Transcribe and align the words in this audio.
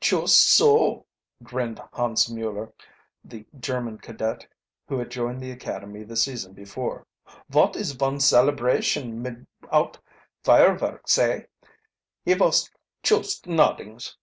"Chust 0.00 0.36
so!" 0.52 1.06
grinned 1.44 1.78
Hans 1.92 2.28
Muelle, 2.28 2.74
the 3.24 3.46
German 3.60 3.98
cadet 3.98 4.44
who 4.88 4.98
had 4.98 5.12
joined 5.12 5.40
the 5.40 5.52
academy 5.52 6.02
the 6.02 6.16
season 6.16 6.54
before. 6.54 7.06
"Vot 7.50 7.76
is 7.76 7.92
von 7.92 8.18
celebration 8.18 9.22
midowit 9.22 9.96
firevorks, 10.42 11.14
hey? 11.14 11.46
He 12.24 12.34
vos 12.34 12.68
chust 13.04 13.46
noddings!" 13.46 14.16